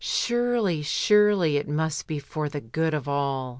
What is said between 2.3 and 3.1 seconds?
the good of